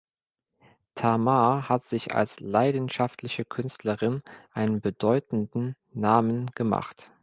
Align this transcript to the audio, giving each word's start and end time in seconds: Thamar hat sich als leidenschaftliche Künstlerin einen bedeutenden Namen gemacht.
Thamar 0.95 1.69
hat 1.69 1.85
sich 1.85 2.15
als 2.15 2.39
leidenschaftliche 2.39 3.45
Künstlerin 3.45 4.23
einen 4.51 4.81
bedeutenden 4.81 5.75
Namen 5.93 6.47
gemacht. 6.55 7.11